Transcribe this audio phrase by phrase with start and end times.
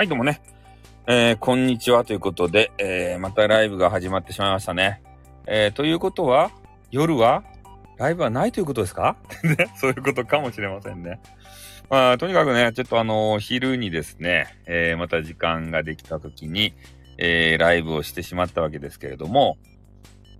[0.00, 0.40] はい、どうもね。
[1.06, 5.02] えー、こんにちはということで、えー、またライブが始まってしまいましたね。
[5.46, 6.52] えー、ということは、
[6.90, 7.44] 夜は
[7.98, 9.18] ライブはないということですか？
[9.44, 11.20] ね、そういうことかもしれませんね。
[11.90, 16.72] まあ、とにかくね、ちょっとあのー、昼にですね、えー、また時間ができた時に、
[17.18, 19.58] えー、ライブをしてしまったわけですけれども、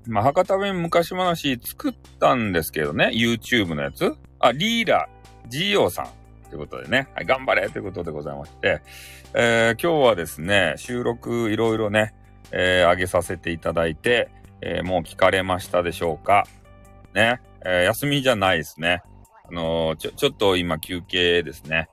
[0.07, 4.17] まあ、博多弁昔話作ったんですけどね、YouTube のやつ。
[4.39, 5.07] あ、リーラ、
[5.49, 6.20] ジオさん。
[6.51, 8.83] ということでね、はい、頑張れということでございまして、
[9.35, 12.13] えー、今日はですね、収録いろいろね、
[12.51, 14.29] えー、上げさせていただいて、
[14.61, 16.47] えー、もう聞かれましたでしょうか
[17.15, 19.03] ね、えー、休みじゃないですね。
[19.49, 21.89] あの、ちょ、ちょっと今休憩ですね。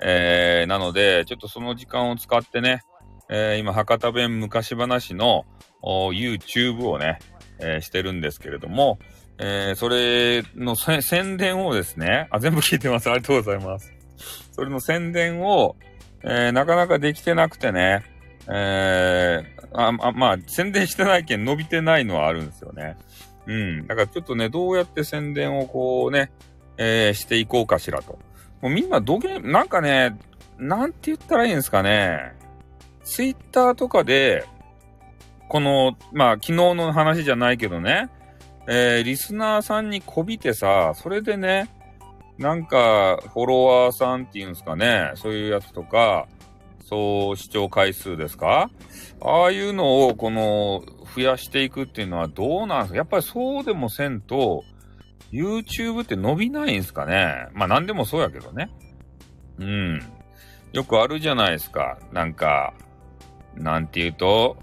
[0.00, 2.82] えー、なので、ちょっとその時間を使ってね、
[3.28, 5.44] えー、今、博多弁昔話の
[5.82, 7.18] YouTube をね、
[7.58, 8.98] えー、してるんですけれども、
[9.38, 13.10] えー、それの宣伝をですね、あ、全部聞いてます。
[13.10, 13.95] ありがとうございます。
[14.52, 15.76] それの宣伝を、
[16.22, 18.04] えー、なかなかできてなくてね、
[18.48, 22.96] えー、あまあ、宣伝してないけん伸びてないのはあるんですよね。
[23.46, 23.86] うん。
[23.86, 26.30] だからちょっとね、どうやって宣伝をこうね、
[26.78, 28.18] えー、していこうかしらと。
[28.62, 30.16] もうみんなどげ、なんかね、
[30.58, 32.34] なんて言ったらいいんですかね。
[33.04, 34.44] ツイッターとかで、
[35.48, 38.08] この、まあ、昨日の話じゃないけどね、
[38.66, 41.68] えー、リスナーさんにこびてさ、それでね、
[42.38, 46.26] なんか、フォロワーさんっていうんですかね、そういうやつとか、
[46.84, 48.70] そう視聴回数ですか？
[49.20, 52.96] ああいうのを、この、増やしていくっていうのはどうなんですか？
[52.96, 54.64] やっぱりそうでもせんと、
[55.32, 57.48] YouTube って伸びないんですかね？
[57.52, 58.70] まあ何でもそうやけどね。
[59.58, 60.02] うん。
[60.72, 61.98] よくあるじゃないですか。
[62.12, 62.74] なんか、
[63.54, 64.56] なんて言うと、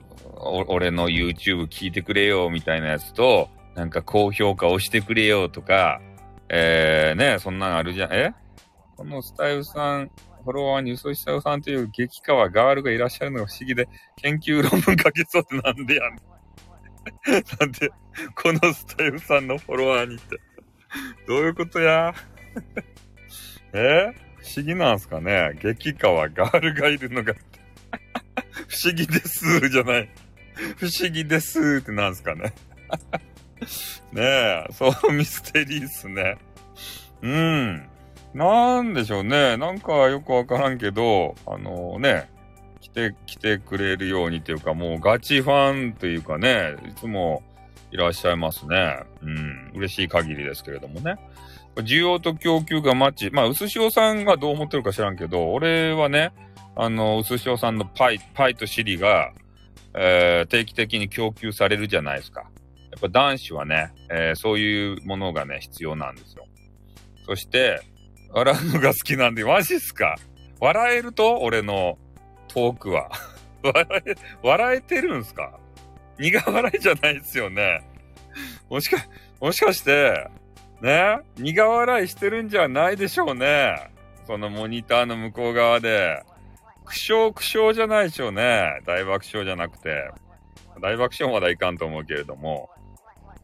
[0.68, 6.00] 俺の YouTube 聞いてくれよみたいなやつと、なんか高評価押してくれよとか、
[6.56, 8.14] えー、ね、そんなんあるじゃん。
[8.14, 8.32] え？
[8.96, 10.12] このスタイルさん、
[10.44, 16.20] フォロワーに嘘しさうさんという激川ガールがいらっしゃるのが不思議で、研究論文書けそうってなんでやねん。
[17.60, 17.90] なんで、
[18.36, 20.40] このスタイルさんのフォロワーにって。
[21.28, 22.14] どういうことや？
[23.74, 24.14] え？
[24.38, 25.58] 不思議なんすかね？
[25.60, 27.34] 激川ガールがいるのが
[28.70, 30.10] 不思議ですじゃない。
[30.78, 32.54] 不思議ですってなんすかね？
[34.12, 36.38] ねえ、そうミステリーっすね。
[37.22, 37.90] うん。
[38.34, 39.58] なんでしょうね。
[39.58, 42.30] なんかよくわからんけど、あのね、
[42.82, 47.44] 来て、来てくれるようにというか、もうガチファンというかね、いつも
[47.92, 49.04] いらっしゃいますね。
[49.22, 49.72] うん。
[49.76, 51.16] 嬉しい限りですけれどもね。
[51.76, 53.30] 需要と供給がマッチ。
[53.32, 56.34] まあ、うすしおさんがどう思ってるか知らんけど、俺はね、
[56.76, 59.32] あの、うすしおさんのパイ、パイとシリが、
[59.96, 62.46] えー、定期的に供給されるじゃないですか。
[62.94, 66.46] やっぱ男子はね、えー、そういうものがね、必要なんですよ。
[67.26, 67.82] そして、
[68.32, 70.16] 笑うのが好きなんで、マジっすか？
[70.60, 71.98] 笑えると俺の
[72.48, 73.10] トークは。
[73.64, 75.58] 笑え、笑えてるんすか？
[76.20, 77.84] 苦笑いじゃないですよね。
[78.70, 78.98] もしか、
[79.42, 80.28] もしかして、
[80.82, 81.18] ね？
[81.38, 83.90] 苦笑いしてるんじゃないでしょうね。
[84.28, 86.22] そのモニターの向こう側で。
[86.86, 88.82] 苦笑苦笑じゃないでしょうね。
[88.86, 90.12] 大爆笑じゃなくて。
[90.82, 92.70] 大爆笑まだいかんと思うけれども。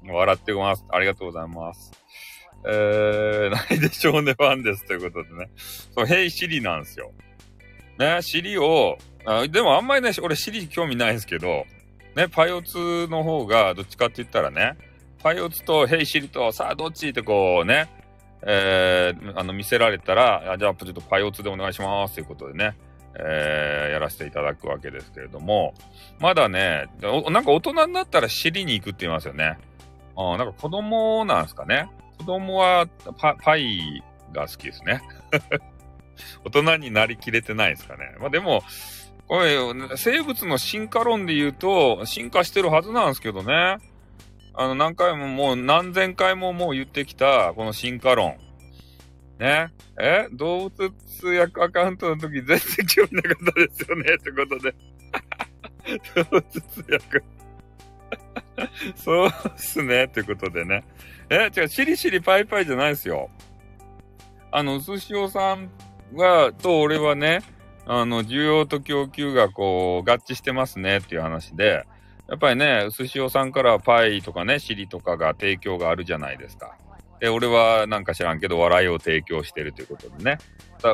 [0.07, 0.85] 笑ってます。
[0.89, 1.91] ありがとうございます。
[2.65, 4.85] えー、ないでしょうね、ファンです。
[4.85, 5.49] ということでね。
[5.95, 7.11] そう、ヘイシリなんですよ。
[7.97, 11.65] ね、シリを、あでもあんまりね、俺シリ興味ないんですけど、
[12.15, 14.77] ね、パイオツの方が、どっちかって言ったらね、
[15.21, 17.89] パイオツとヘイシリと、さあ、どっちってこうね、
[18.41, 22.15] えー、あの、見せられたら、あじゃあ、ちょっとパイオツでお願いします。
[22.15, 22.77] ということでね、
[23.15, 25.73] えー、やらせていただくわけですけれども、
[26.19, 29.57] まだね、なんか大人になったら尻に行くって言いますよね。
[30.19, 31.89] あなんか子供なんですかね。
[32.17, 32.87] 子供は
[33.17, 35.01] パパイが好きですね。
[36.43, 38.15] 大人になりきれてないですかね。
[38.19, 38.61] まあでも、
[39.27, 39.57] これ、
[39.95, 43.77] 生物の進化論で言うと、進化してるはずなんですけどね。
[44.53, 48.35] あの、何回ももう何千回ももう言ってきた、この進化論。
[49.39, 49.71] ね。
[49.97, 50.27] え？
[50.33, 54.15] 動物通訳アカウントの時全然興味なかったですよね。
[54.15, 54.75] ってことで。
[56.29, 57.38] 動物通訳。
[58.95, 60.05] そうっすね。
[60.05, 60.83] ってことでね。
[61.29, 63.29] え、違う、しりしりパイパイじゃないですよ。
[64.51, 65.69] あの、うすしおさん
[66.13, 67.41] は、と俺はね、
[67.85, 71.85] あの、需要と供給がこう、合致してますねっていう話で、
[72.27, 76.75] やっぱりね、うすしおさんからパイとかね、しりとかが提供があるじゃないですか。
[77.19, 80.37] で、俺はなんか知らんけど、笑いを提供してるということでね。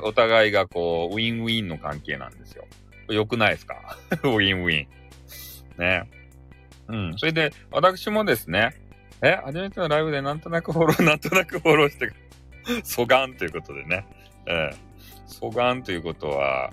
[0.03, 2.65] お互いがこう、ウィンウィンの関係なんですよ。
[3.09, 3.75] よくないですか？
[4.23, 4.87] ウィンウィン。
[5.77, 6.03] ね。
[6.87, 7.15] うん。
[7.17, 8.75] それで、私もですね、
[9.21, 12.11] え、初めてのライブでなんとなくフォロー、 なんとなくフォローして、
[12.83, 14.05] そがんということでね。
[14.47, 14.75] えー、
[15.25, 16.71] そがんということは、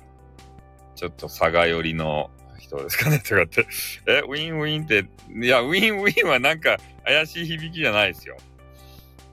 [0.94, 3.66] ちょっと佐賀寄りの人ですかねとかって。
[4.06, 8.36] え、ウィンウィンって、いや、ウィンウィンはなんか怪しい響きじゃないですよ。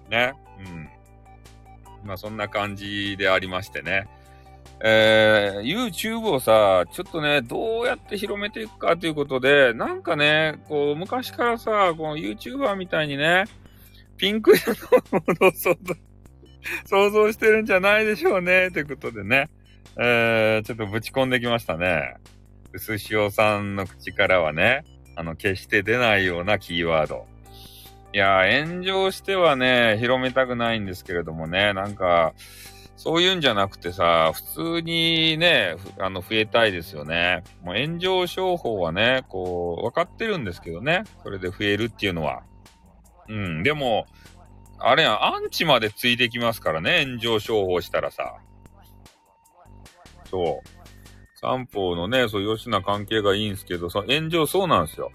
[0.10, 0.34] ね。
[0.60, 0.90] うん。
[2.04, 4.08] まあそんな感じでありましてね。
[4.82, 13.46] えー、YouTube をさ、ちょっとね、どうやって広めていくかということで、なんかね、こう、昔からさ、この YouTuber みたいにね、
[14.18, 14.74] ピンク色
[15.12, 15.96] のものを想像、
[16.88, 19.50] 想像してるんじゃないでしょうね、ということでね、
[19.98, 22.16] えー、ちょっとぶち込んできましたね。
[22.72, 24.86] うすしおさんの口からはね、
[25.16, 27.26] あの、決して出ないようなキーワード。
[28.12, 32.34] いや炎上してはね、広めたくないんですけれどもね、なんか、
[33.00, 37.46] そういうんじゃなくてさ、普通にね、あの、増えたいですよね。
[37.64, 41.04] もう炎上商法はね、こう、分かってるんですけどね。
[41.24, 42.44] それで増えるっていうのは。
[43.30, 44.06] うん、でも、
[44.80, 48.36] あれやアンチまでついてきますからね、炎上商法したらさ。
[50.30, 50.70] そう。
[51.36, 55.14] 三方のね、そう、吉な関係がいいんですけど、その炎上そうなんですよ。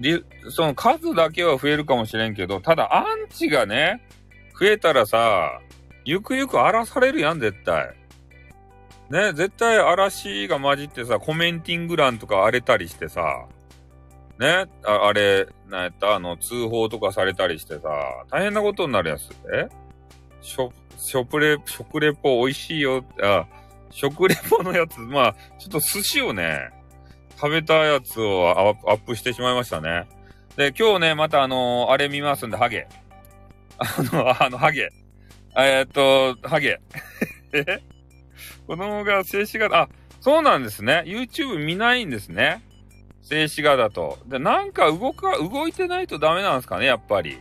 [0.00, 4.02] で、その数だけは増えるかもしれんけど、ただアンチがね、
[4.58, 5.60] 増えたらさ、
[6.06, 7.92] ゆくゆく荒らされるやん、絶対。
[9.10, 13.46] ね、絶対嵐が混じってさ、コメンティング欄とか荒れたりしてさ、
[14.38, 17.88] ね、ああれ、なんやった、あの、通報とかされたりしてさ、
[18.30, 19.30] 大変なことになるやつ。
[19.52, 19.68] え？
[20.40, 23.44] 食、食レ、食レポ美味しいよ、あ、
[23.90, 26.70] 食レポのやつ、まあ、ちょっと寿司をね、
[27.36, 30.06] 食べたやつをアップしてしまいましたね。
[30.56, 32.86] で、今日ね、またあのー、あれ見ますんで、ハゲ。
[33.78, 34.88] あの、あの、ハゲ。
[35.56, 36.80] え、っと、ハゲ。
[37.52, 37.82] え？
[38.66, 39.88] 子供が静止画、あ、
[40.20, 41.02] そうなんですね。
[41.06, 42.62] YouTube 見ないんですね。
[43.22, 44.18] 静止画だと。
[44.26, 47.38] で、なんか動か、動いてないとダメなんですかね、やっぱり。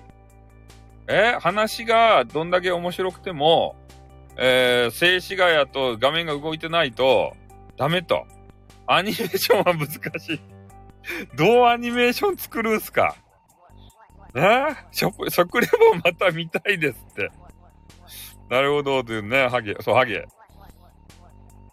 [1.07, 1.37] え？
[1.39, 3.75] 話がどんだけ面白くても、
[4.37, 7.35] えー、静止画やと画面が動いてないと
[7.77, 8.25] ダメと。
[8.87, 10.39] アニメーションは難しい。
[11.35, 13.15] どうアニメーション作るんすか？
[14.35, 14.75] え？
[14.91, 15.73] 食、食レポ
[16.03, 17.31] また見たいですって。
[18.49, 20.25] なるほど、というね、ハゲ、そう、ハゲ。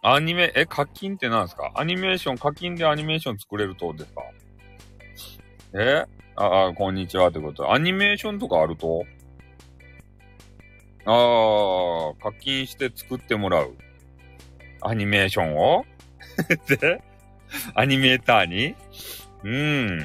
[0.02, 1.70] アニメ、え、課金って何ですか？
[1.76, 4.22] アニメーション、課金でアニメーション作れるとですか？
[5.74, 6.04] え？
[6.34, 7.72] あ、あ、こんにちはってこと。
[7.72, 9.04] アニメーションとかあると？
[11.04, 13.76] ああ、課金して作ってもらう。
[14.80, 15.84] アニメーションを？
[16.66, 17.02] で、
[17.74, 18.74] アニメーターに？
[19.44, 19.98] うん。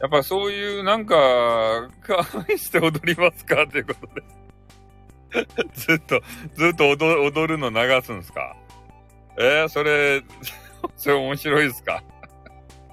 [0.00, 2.24] やっぱそういうなんか、か
[2.56, 3.64] して踊りますか？
[3.64, 4.22] っていうことで。
[5.74, 6.20] ずっと、
[6.54, 8.56] ずっと踊踊るの流すんですか？
[9.38, 10.22] えー、それ、
[10.96, 12.02] それ面白いですか？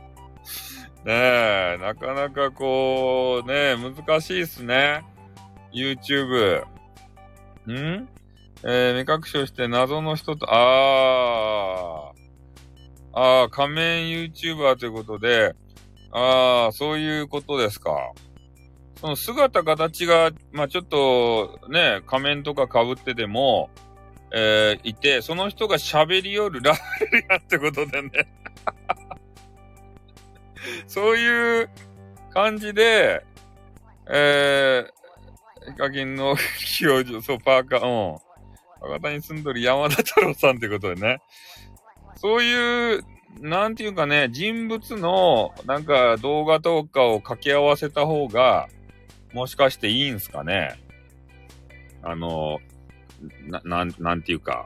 [1.06, 5.04] ねえ、なかなかこう、ね難しいっすね。
[5.74, 6.64] YouTube。
[7.68, 8.08] ん？
[8.64, 12.20] えー、目隠しをして謎の人と、あー、
[13.14, 15.56] あー、仮面 YouTuber ということで、
[16.12, 18.12] あー、そういうことですか。
[19.02, 23.70] その姿形が、まあちょっとね、仮面とか被ってても、
[24.32, 26.78] えー、いて、その人が喋りよるラー
[27.12, 28.12] ルやってことでね
[30.88, 31.70] そういう
[32.34, 33.24] 感じで、
[34.08, 36.36] えー、ヒカキンの
[36.82, 38.20] 表情、そう、パーカー、うん。
[38.82, 41.22] 博多に住んどる山田太郎さんってことでね。
[42.16, 43.04] そういう、
[43.40, 48.68] なんていうかね、人物の、なんか動画とかを掛け合わせた方が、
[49.34, 50.80] もしかしていいんすかね？
[52.02, 52.60] あの、
[53.48, 54.66] な、なん、なんていうか、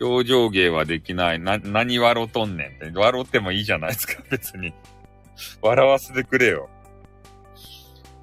[0.00, 1.38] 表情芸はできない。
[1.40, 2.98] な、何笑うとんねんって。
[2.98, 4.72] 笑ってもいいじゃないですか、 別に。
[5.60, 6.68] 笑わせてくれよ。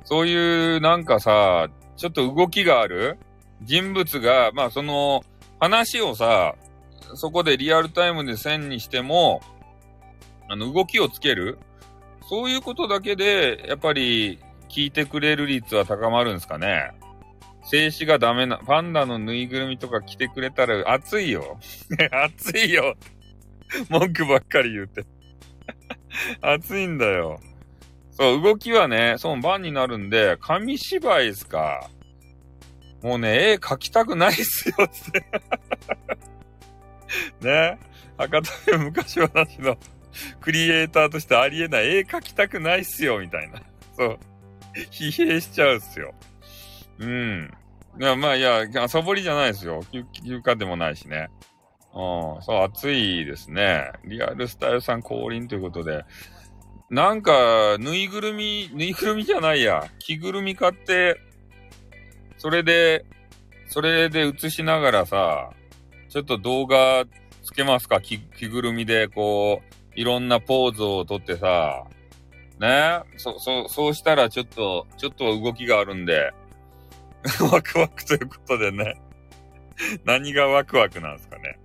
[0.04, 3.18] そういう、なんかさ、ちょっと動きがある？
[3.62, 5.24] 人物が、まあその、
[5.60, 6.56] 話をさ、
[7.16, 9.42] そこでリアルタイムで線にしても、
[10.50, 11.60] あの、動きをつける？
[12.30, 14.40] そういうことだけで、やっぱり、
[14.72, 16.92] 聞いてくれる率は高まるんですかね？
[17.64, 21.60] 静止がダメな、パンダのぬいぐるみとか着てくれたら熱いよ。
[22.12, 22.96] 熱いよ。
[23.90, 25.06] 文句ばっかり言うて。
[26.42, 27.40] 熱いんだよ。
[28.12, 31.90] そう、動きはね、その番になるんで、紙芝居ですか。
[33.02, 35.26] もうね、絵描きたくないっすよって。
[37.42, 37.80] ね。
[38.18, 39.78] 博多で昔話の
[40.42, 43.62] クリエイターとしてありえない絵描きたくないっすよ、みたいな。
[43.96, 44.20] そう。
[44.92, 46.14] 疲弊しちゃうっすよ。
[47.00, 47.52] うん。
[48.00, 49.82] いや、まあいや、サボりじゃないですよ。
[49.92, 51.30] 休休暇でもないしね。
[51.94, 53.92] うん、そう、暑いですね。
[54.06, 56.06] リアルスタイルさん降臨ということで。
[56.90, 59.86] なんか、ぬいぐるみ、ぬいぐるみじゃないや。
[60.00, 61.18] 着ぐるみ買って、
[62.38, 63.06] それで、
[63.68, 65.52] それで映しながらさ、
[66.10, 67.06] ちょっと動画
[67.44, 68.02] つけますか？
[68.02, 71.86] 着ぐるみで、こう、いろんなポーズをとってさ、
[72.62, 76.32] ねそ、そ、そうしたらちょっと、ちょっと動きがあるんで、
[77.52, 79.02] ワクワクということでね。
[80.06, 81.60] 何がワクワクなんですかね。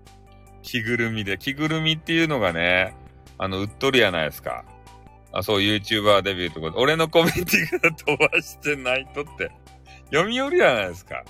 [0.62, 1.36] 着ぐるみで。
[1.36, 2.94] 着ぐるみっていうのがね、
[3.38, 4.64] あの、売っとるやないですか。
[5.32, 9.50] あ、そう、YouTuber デビューってことか、俺のコメンティング飛ばしてないとって、
[10.06, 11.24] 読み寄るやないですか。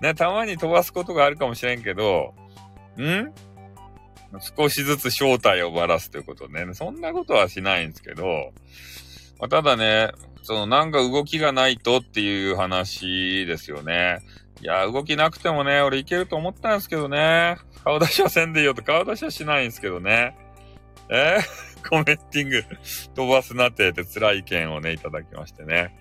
[0.00, 2.34] ね、たまに飛ばすことがあるかもしれんけど、
[2.98, 3.32] ん？
[4.40, 6.66] 少しずつ正体をばらすということね。
[6.74, 8.52] そんなことはしないんですけど、
[9.38, 10.12] まあ、ただね、
[10.42, 14.20] そのなんか動きがないとっていう話ですよね。
[14.62, 17.56] いや、動きなくてもね、俺いけると思ったんですけどね。
[17.84, 20.36] 顔出しはせんでいいよと顔出しはしないんですけどね。
[21.08, 21.42] えー、
[21.88, 22.64] コメンティング
[23.14, 25.96] 飛ばすなってって辛い意見をね、いただきましてね。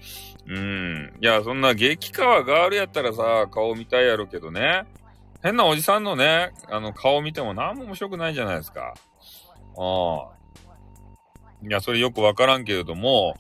[0.48, 1.14] うん。
[1.20, 4.86] いや、そんな激川ガールやったらさ、顔見たいやろうけどね。
[5.46, 8.96] 変なおじさんのね、あの顔見ても何も面白くないじゃないですか。
[9.78, 10.36] ああ。
[11.64, 13.38] いや、それよくわからんけれども、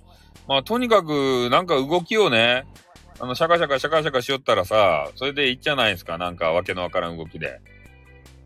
[0.47, 2.67] まあ、とにかく、なんか動きをね、
[3.19, 6.19] あの、シャカシャカシャカシャカしよったらさ、それでいいじゃないですか。
[6.19, 7.59] なんか、わけのわからん動きで。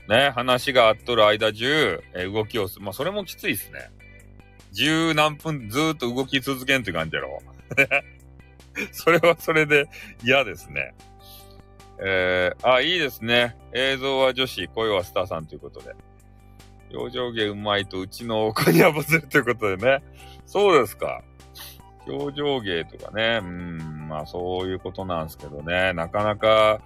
[0.07, 3.91] ね、話があっとる間中、え動きをす、まあ、それもきついっすね。
[4.71, 7.41] 十何分ずーっと動き続けんって感じやろ。
[8.93, 9.89] それはそれで
[10.23, 10.93] 嫌ですね。
[12.01, 13.57] えー、あ、いいですね。
[13.73, 15.95] 映像は女子、声はスターさんということで。
[16.91, 20.03] 表情芸うまいとうちの子にはぶせるということでね。
[20.45, 21.21] そうですか。
[22.07, 23.39] 表情芸とかね。
[23.43, 25.93] うん、まあそういうことなんですけどね。
[25.93, 26.81] なかなか、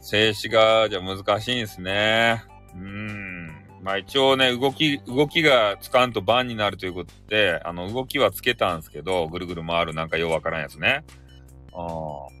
[0.00, 2.42] 静止画じゃ難しいんですね。
[2.74, 3.46] うん。
[3.82, 11.04] まあ一応ね、動き、動きがつかんと番になるということで、あの、動きはつけたんですけど、ぐるぐる回るなんかようわからんやつね。
[11.72, 12.37] ああ。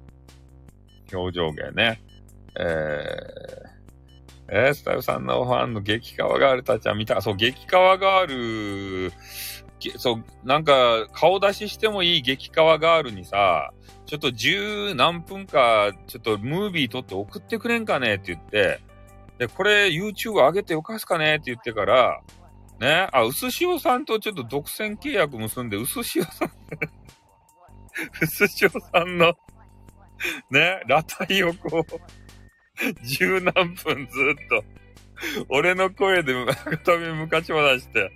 [1.12, 2.02] 表情芸ね。
[2.58, 7.20] えー、えー、スタイルさんのファンの激川ガールたちは見た。
[7.20, 9.12] そう、激川ガール、
[9.98, 13.72] そう、なんか、顔出ししてもいい激川ガールにさ、
[14.06, 18.80] ちょっと十何分か、ちょっとムービー撮って送ってくれんかねって言って、
[19.38, 22.20] で、これ YouTube 上げてよかすかねって言ってから、
[22.80, 26.48] ね、あ、うすしおさんとちょっと独占契約結んで、うすしおさん
[28.22, 29.34] うすしおさんの
[30.50, 34.64] ね、裸体をこう、十何分ずっと、
[35.48, 38.12] 俺の声で片目向かしも出して、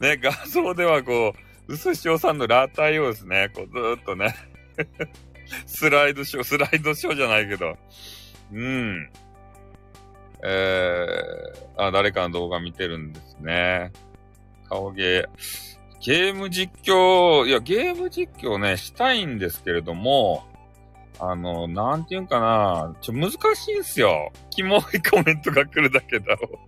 [0.00, 1.34] ね、画像ではこ
[1.68, 4.34] う、うすしおさんの裸体をですね、こうずっとね
[5.66, 7.76] スライドショー、スライドショーじゃないけど、
[8.52, 9.10] うん。
[10.44, 13.92] えー、あ、誰かの動画見てるんですね。
[14.68, 15.28] 顔芸。
[16.00, 20.44] ゲーム実況、いや、ゲーム実況ね、したいんですけれども、
[21.18, 24.32] あの、なんていうんかな、ちょ、難しいんすよ。
[24.50, 26.60] キモいコメントが来るだけだろ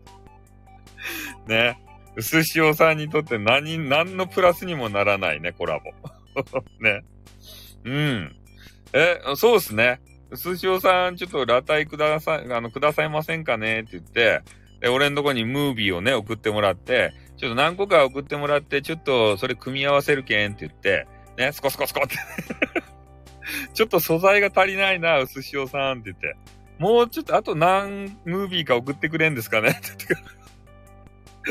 [1.47, 1.49] う。
[1.49, 1.81] ね。
[2.17, 5.93] うすしおさんにとって何、何のプラスにもならないね、コラボ。
[6.81, 7.05] ね。
[7.85, 8.37] うん。
[8.93, 10.00] え、そうっすね。
[10.31, 13.81] うすしおさん、ちょっと裸体ください、あの、くださいませんかね？
[13.81, 14.43] って言って、
[14.81, 22.17] で、俺のとこにムービーをね、送ってもらって、ちょっと何個か送ってもらって、ちょっとそれ組み合わせるけんって言って、ね、スコスコスコって
[23.75, 26.37] ちょっと素材が足りないな、うすしおさんって言って。
[26.78, 29.71] もうちょっと、あと何ムービーか送ってくれんですかね？
[29.71, 30.28] って言ってから。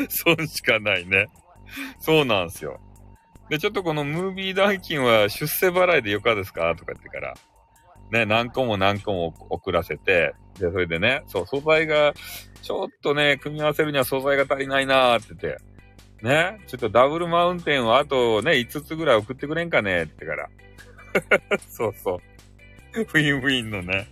[0.09, 1.27] 損しかないね。
[1.99, 2.79] そうなんですよ。
[3.49, 6.73] で、ちょっとこのムービー代金は出世払いでよかですか？
[6.75, 7.33] とか言ってから。
[8.11, 12.13] ね、何個も何個も送らせて、で、それでね、そう、素材が、
[12.61, 15.63] ちょっとね、組み合わせるには素材が足りないなーって言って、
[16.23, 20.03] ね、ちょっとダブルマウンテンをあとね、5つぐらい送ってくれんかね？
[20.03, 20.49] ってから。
[21.67, 22.19] そうそう。
[22.99, 24.07] ウィンウィンのね、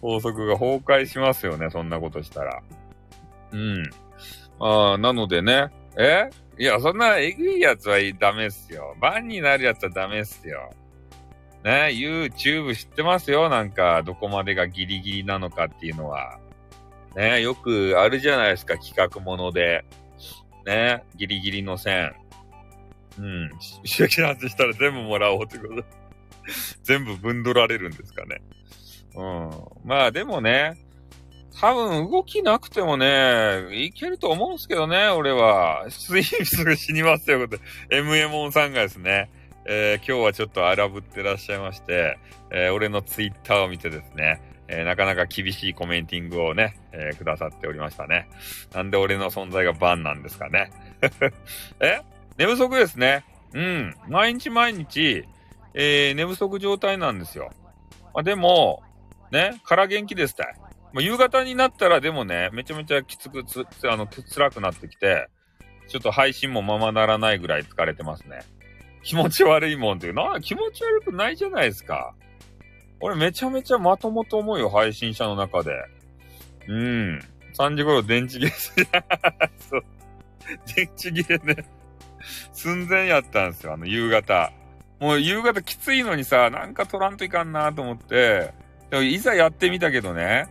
[0.00, 2.62] 法則が崩壊しますよね、そんなことしたら。
[3.52, 3.90] うん。
[4.58, 6.30] ああ、なのでね、え？
[6.58, 8.94] いや、そんなエグいやつはダメっすよ。
[9.00, 10.70] バンになるやつはダメっすよ。
[11.64, 13.48] ね、YouTube 知ってますよ？
[13.48, 16.38] なんか、どこまでがギリギリなのかっていうのは。
[17.16, 19.84] ね、よくあるじゃないですか、企画もので。
[20.66, 22.14] ね、ギリギリの線。
[23.18, 23.50] うん。
[23.84, 25.84] 収益のしたら全部もらおうってこと。
[26.82, 28.40] 全部分取られるんですかね。
[29.14, 29.50] うん。
[29.84, 30.76] まあでもね、
[31.60, 35.86] 多分動きなくてもね、いけると思うんですけどね、俺は。
[35.90, 37.62] スイーすぐ死にますよ、こと。
[37.90, 39.30] MM オンさんがですね、
[39.66, 42.18] えー、今日はちょっと荒ぶってらっしゃいまして、
[42.50, 48.28] えー、俺のツイッターを見てですね、えー、なかなか厳しいコメンティングをね、えくださっておりましたね。
[48.72, 50.70] なんで俺の存在がバンなんですかね。
[51.80, 52.00] え？
[52.38, 53.24] 寝不足ですね。
[53.52, 53.94] うん。
[54.08, 55.24] 毎日毎日、
[55.74, 57.50] えー、寝不足状態なんですよ。
[58.14, 58.82] まあ、でも、
[59.30, 60.54] ね、空元気ですたい。
[60.92, 65.28] まあ、夕方になったらでもね、めちゃめちゃきつくつ、あの、辛くなってきて、
[65.88, 68.40] ちょっと配信もままならないぐらい疲れてますね。
[69.02, 70.14] 気持ち悪いもんっていう。
[70.14, 72.14] な、気持ち悪くないじゃないですか。
[73.00, 75.72] 俺めちゃめちゃまともと思うよ、配信者の中で。
[76.68, 77.20] うん。
[77.58, 78.50] 3時頃電池切れ
[79.58, 79.84] そう。
[80.76, 81.64] 電池切れね。
[82.52, 84.52] 寸前やったんですよ、あの夕方。
[85.00, 88.52] もう夕方きついのにさ、なんか取らんといかんなと思って、
[88.90, 90.48] でもいざやってみたけどね、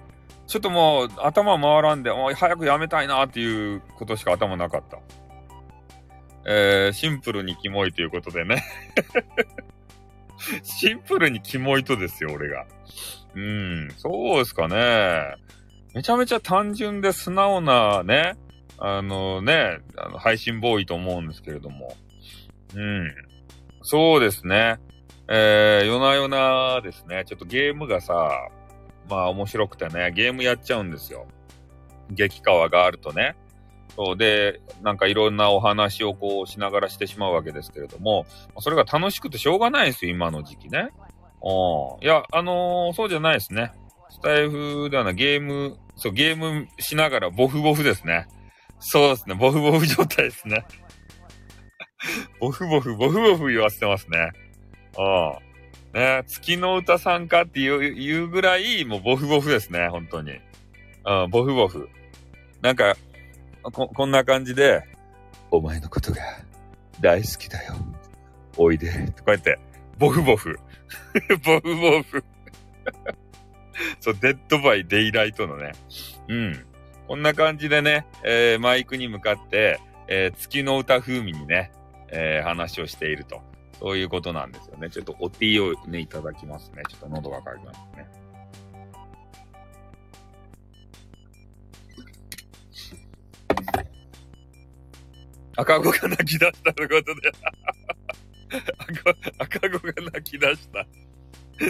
[0.47, 4.97] ちょっともう頭回らんで、もう早くやめたいなっていうことしか頭なかった。
[6.47, 8.63] えー、シンプルにキモいということでね。
[10.63, 12.65] シンプルにキモいとですよ、俺が。
[13.35, 15.35] うん、そうですかね。
[15.93, 18.33] めちゃめちゃ単純で素直なね、
[18.79, 21.95] あのね、あの配信ボーイと思うんですけれども。
[22.73, 23.13] うん。
[23.89, 24.77] そうですね。
[25.27, 28.29] えー、夜な夜なですね、ちょっとゲームがさ、
[29.09, 31.25] まあ面白くてね、ゲームやっちゃうんですよ。
[32.11, 33.35] 激川があるとね。
[33.95, 38.27] そうで、なんかいろんなお話をこうしながらしてしまうわけですけれども、
[38.59, 40.89] それが楽しくてしょうがないですよ、今の時期ね。
[41.41, 42.05] うん。
[42.05, 43.73] いや、あのー、そうじゃないですね。
[44.11, 48.27] スタイフではなゲーム、そう、ゲームしながらボフボフですね。
[48.79, 50.67] そうですね、ボフボフ状態ですね。
[52.39, 54.31] ボフボフ、ボフボフ言わせてますね。
[54.97, 55.99] うん。
[55.99, 60.39] ね、月の歌さんかっていう言うぐらい、もうボフボフですね、本当に。
[61.05, 61.89] うん、ボフボフ。
[62.61, 62.95] なんか、
[63.63, 64.83] こ、こんな感じで、
[65.51, 66.21] お前のことが
[67.01, 67.73] 大好きだよ。
[68.57, 68.91] おいで。
[69.17, 69.59] こうやって、
[69.97, 70.59] ボフボフ。
[71.43, 72.23] ボフボフ。
[73.99, 75.71] そう、デッドバイデイライトのね。
[76.27, 76.65] うん。
[77.07, 81.71] こんな感じでね、えー、マイクに向かって、えー、月の歌風味にね、
[82.11, 83.41] えー、話をしていると。
[83.79, 84.89] そういうことなんですよね。
[84.89, 86.83] ちょっとお tea をね、いただきますね。
[86.89, 88.19] ちょっと喉が渇きますね。
[95.55, 97.31] 赤子が泣き出したということで
[99.39, 100.87] 赤、 赤子が泣き出した。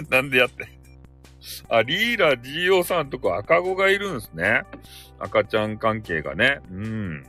[0.08, 0.68] なんでやって。
[1.68, 4.62] あ、リーラ GO さんとこ赤子がいるんですね。
[5.18, 6.60] 赤ちゃん関係がね。
[6.70, 7.26] うん。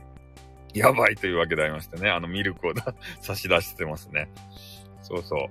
[0.78, 2.10] やばいというわけでありましてね。
[2.10, 2.72] あのミルクを
[3.20, 4.28] 差し出してますね。
[5.02, 5.48] そうそう。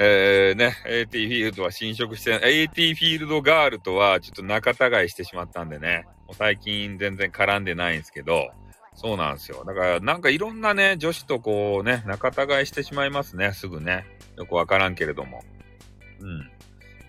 [0.00, 6.04] えー、ね、AT フィールドは侵食して、AT フィールドガールとはちょっと仲違いしてしまったんでね。
[6.26, 8.50] もう最近全然絡んでないんですけど、
[8.94, 9.64] そうなんですよ。
[9.64, 14.04] だから、なんかいろんなね、女子とこうね、仲違いしてしまいますね、すぐね。
[14.36, 15.42] よくわからんけれども。
[16.20, 16.50] うん。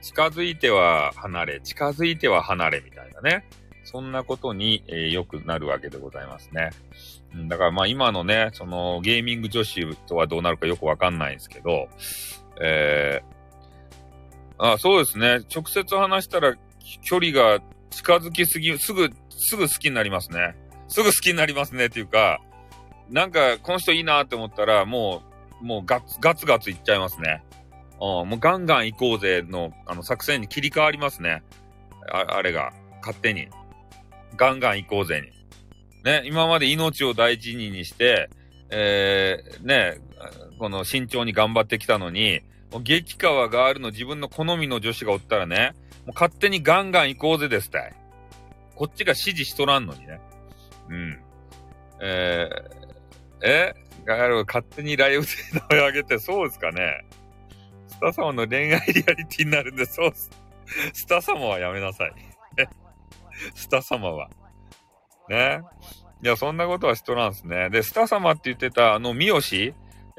[0.02, 3.46] 近づいては離れ、近づいては離れみたいなね。
[3.92, 6.70] そんなことに、えー、くなるわけでございますね。
[7.48, 11.88] だからまあ今のね、そのゲーミング女子とはどうなるかよくわかんないんですけど、
[12.62, 15.40] えー、あ、そうですね。
[15.52, 16.56] 直接話したら
[17.02, 20.56] 距離が近づきすぎ、すぐ、すぐ好きになりますね。
[20.88, 22.40] すぐ好きになりますねっていうか、
[23.10, 25.24] なんかこの人いいなって思ったらも
[25.64, 27.44] う、もうガツガツガツいっちゃいますね。
[28.00, 31.42] うん、もうガンガン行こうぜの、あの作戦に切り替わりますね。
[32.12, 32.72] ああれが、
[33.02, 33.48] 勝手に。
[34.36, 35.40] ガンガン行こうぜに。
[36.04, 38.30] ね、今まで命を大事にして、
[38.70, 40.00] えー、ね、
[40.58, 45.74] この慎重に頑張ってきたのに、もう激川ガールの自分の好みの女子がおったらね、
[46.06, 47.94] もう勝手にガンガン行こうぜですたい。
[48.76, 50.22] こっちが指示しとらんのにね。
[50.90, 51.20] うん。
[52.02, 55.30] えー、えガール勝手にライブで
[55.70, 57.06] 名前上げて、そうですかね。
[57.88, 60.30] スタ様の恋愛リアリティになるんで、そうっす。
[60.94, 62.14] スタ様はやめなさい。
[63.56, 64.30] スタ様は。
[65.30, 65.62] ね。
[66.24, 67.70] いや、そんなことはしとらんすね。
[67.70, 69.40] で、スタ様って言ってた、あの、三好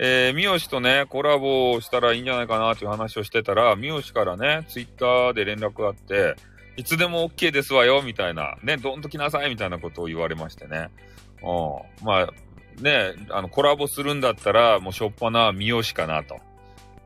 [0.03, 6.37] えー、三好とね、コラボしたらいいんじゃないかなっていう話をしてたら、三好からね、ツイッターで連絡があって、
[6.77, 8.57] いつでも OK ですわよ、みたいな。
[8.63, 10.89] ね、どんと来なさい、みたいなことを言われましてね。
[11.43, 12.07] うん。
[12.07, 12.29] まあ、
[12.81, 16.39] ね、あの、コラボするんだったら、もうしょっぱな三好かなと。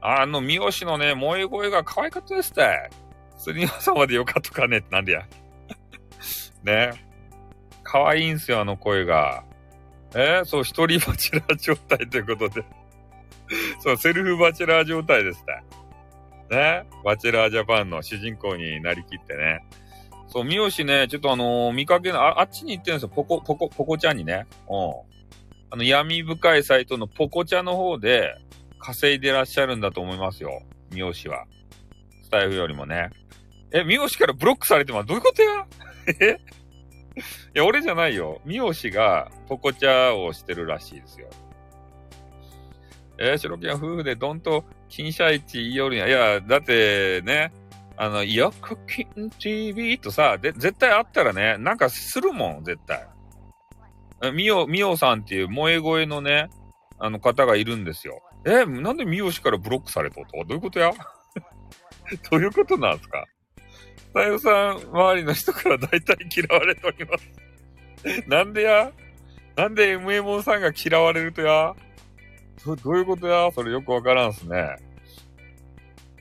[0.00, 2.90] あの、三好のね、萌え声が可愛かったですって。
[3.36, 5.26] すりさまでよかったかねってなんでや。
[6.64, 6.92] ね。
[7.82, 9.44] 可愛いんすよ、あの声が。
[10.14, 10.40] え？
[10.42, 12.64] ー、そう、一人バチェラー状態ということで
[13.80, 15.44] そう、セルフバチェラー状態です
[16.50, 16.56] ね。
[16.56, 16.84] ね？
[17.04, 19.64] バチェラージャパンの主人公になりきってね。
[20.28, 23.08] そう、三好ね、ちょっとあのー、見かけの、あ、あっちに行ってるんですよ。
[23.08, 24.46] ポコ、ポコ、ポコちゃんにね。
[24.68, 25.14] うん。
[25.70, 28.34] あの、闇深いサイトのポコちゃんの方で
[28.78, 30.62] 稼いでらっしゃるんだと思いますよ。
[30.90, 31.44] 三好は。
[32.22, 33.10] スタイフよりもね。
[33.72, 35.66] え、三好からブロックされてますどういうことや？
[36.20, 36.38] え
[37.54, 38.40] いや、俺じゃないよ。
[38.44, 41.28] 三好がポコチャをしてるらしいですよ。
[43.18, 46.08] えー、白木は夫婦でどんと金車市言いよるんや。
[46.08, 47.52] いや、だってね、
[47.96, 53.06] あの、よくきん TV とさ、で、絶対あったらね、なんかするもん、絶対。
[54.32, 56.50] みお、みおさんっていう萌え声のね、
[56.98, 58.20] あの方がいるんですよ。
[58.44, 60.44] え、なんでみおしからブロックされとと？
[60.44, 60.90] どういうことや？
[62.30, 63.24] どういうことなんですか？
[64.14, 68.92] さよさん周りの人から大体嫌われておりますなんでや？
[69.56, 71.74] なんで MMO さんが嫌われるとや？
[72.64, 73.50] どどういうことや？
[73.52, 74.76] それよくわからんすね。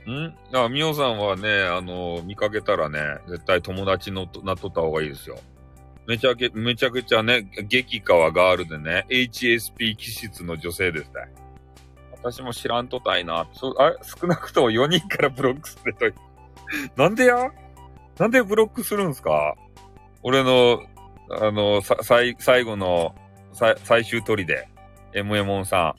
[0.07, 0.33] ん？
[0.55, 5.39] あ、みおさんはね、あの、見かけたらね、絶対友達のなっとった方がいいですよ。
[6.07, 11.33] めちゃけ、めちゃくちゃね、激川ガールでね、HSP 気質の女性ですね。
[12.11, 13.47] 私も知らんとたいな。
[13.53, 16.13] そあ少なくとも4人からブロックするとい。
[16.95, 17.51] なんでや？
[18.19, 19.55] なんでブロックするんすか？
[20.21, 20.81] 俺の、
[21.29, 23.15] あの、さ、最、最後の、
[23.53, 24.67] さ、最終取りで、
[25.13, 25.95] m m モンさ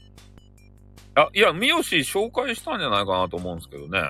[1.16, 1.20] ん。
[1.20, 4.00] あ、いや、三好紹介したんじゃないかなと思うんですけどね。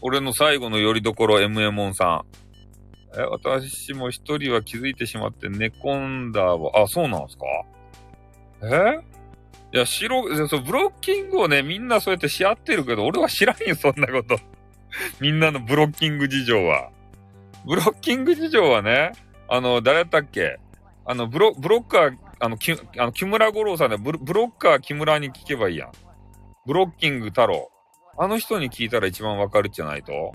[0.00, 2.24] 俺の最後のよりどころ m m モンさ
[3.16, 3.18] ん。
[3.18, 6.82] え、私も一人は気づいてしまって寝込んだわ。
[6.82, 7.44] あ、そうなんすか？
[8.62, 9.00] え？
[9.72, 14.38] いや、白、そう、ブロッキングをね、みんなそうやってし合ってるけど、俺は知らんよ、そんなこと。
[15.20, 16.90] みんなのブロッキング事情は。
[17.66, 19.12] ブロッキング事情はね、
[19.48, 20.58] あの、誰だったっけ？
[21.04, 25.92] あの、ブロ、ブロッカー、あの、きあの木村五郎さんでブブロッカー木村に聞けばいいやん。
[26.66, 27.70] ブロッキング太郎。
[28.18, 30.32] あの人に聞いたら一番わかるじゃないと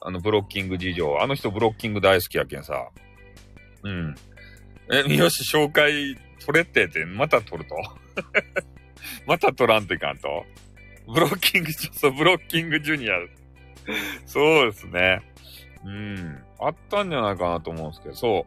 [0.00, 1.20] あの、ブロッキング事情。
[1.20, 2.88] あの人ブロッキング大好きやけんさ。
[3.82, 4.14] うん。
[4.92, 7.76] え、三好紹介取れてて、また取ると
[9.26, 10.44] また取らんといかんと
[11.12, 13.14] ブロッキング、そう、ブロッキングジュニア。
[14.24, 15.22] そうですね。
[15.84, 16.42] うん。
[16.60, 18.46] あったんじゃないかなと思うんですけど、そ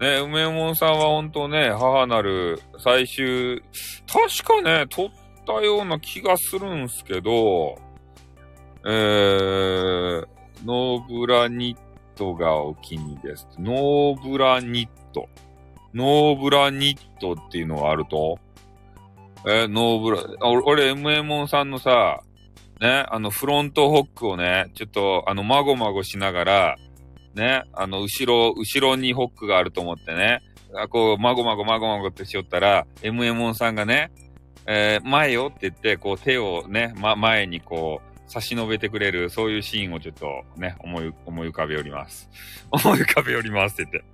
[0.00, 0.04] う。
[0.04, 3.62] ね、梅門さんは本当ね、母なる最終、
[4.06, 5.10] 確かね、取っ
[5.46, 7.78] たような気がするんすけど、
[8.84, 10.26] えー、
[10.64, 11.78] ノーブラニッ
[12.14, 13.48] トがお気にです。
[13.58, 15.28] ノーブラニット。
[15.94, 18.38] ノーブラニットっていうのがあると？
[19.48, 20.18] えノーブラ、
[20.64, 22.20] 俺、MM さんのさ、
[22.80, 26.76] ね、あの、フロントホックをね、ちょっと、あの、まごまごしながら、
[27.34, 30.42] ね、あの、後ろ、後ろにホックがあると思ってね、
[30.74, 34.10] あこう、まごまごまごまごってしよったら、MM さんがね、
[34.66, 42.28] えー、前よって言って、こう、手をね、ま、前にこう、差し伸べてくれる、そういうシーンをちょっとね、思い、思い浮かべおります。
[42.70, 44.04] 思い浮かべおりますって言っ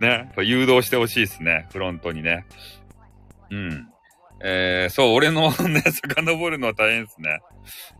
[0.00, 0.34] て。
[0.36, 2.44] ね、誘導してほしいですね、フロントにね。
[3.50, 3.88] うん。
[4.42, 7.40] えー、そう、俺のね、 遡るのは大変ですね。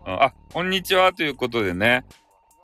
[0.04, 2.04] あ、こんにちはということでね、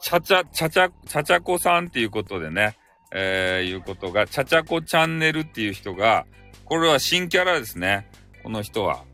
[0.01, 2.77] ちゃちゃ、ちゃちゃ、ちゃちゃこさんっていうことでね、
[3.13, 6.27] えー、いうことが、ちゃちゃこチャンネルっていう人が、
[6.65, 8.09] これは新キャラですね。
[8.43, 9.05] この人は。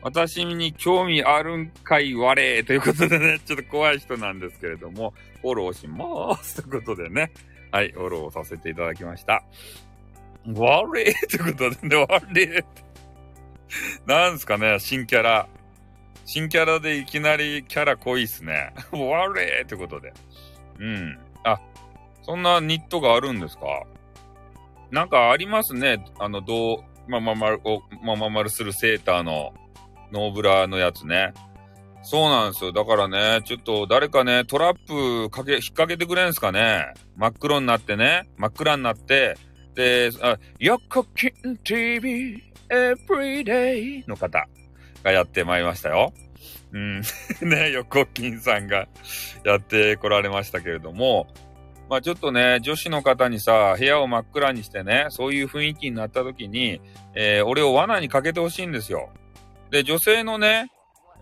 [0.00, 6.62] 私に興味あるんかいわれということでね、 ちょっと怖い人なんですけれども、フォローしまーす。
[6.62, 7.32] ということでね、
[7.72, 9.42] はい、フォローさせていただきました。
[10.54, 12.64] われということでね、われ。
[14.06, 15.48] なんですかね、新キャラ。
[16.30, 18.74] 新キャラでいきなりキャラ濃いっすね。
[18.92, 20.12] われってことで。
[20.78, 21.18] うん。
[21.42, 21.58] あ、
[22.20, 23.64] そんなニットがあるんですか？
[24.90, 26.04] なんかありますね。
[26.18, 27.62] あの、どう、まままる、
[28.04, 29.54] まままるするセーターの
[30.12, 31.32] ノーブラのやつね。
[32.02, 32.72] そうなんですよ。
[32.72, 36.92] だからね、ちょっと誰かね、トラップかけ、引っ掛けてくれんすかね。
[37.16, 39.34] 真っ黒になってね、真っ暗になって、
[39.74, 44.46] で、あ、ヨコキン TV Everyday の方
[45.02, 46.12] がやってまいりましたよ。
[46.72, 47.00] うん。
[47.42, 48.88] ね、横金さんが
[49.44, 51.26] やってこられましたけれども、
[51.88, 56.82] まあちょっとね、女子の方にさ、部屋を真っ暗にしてね、そういう雰囲気になった時に、
[57.14, 59.10] えー、俺を罠にかけてほしいんですよ。
[59.70, 60.70] で、女性のね、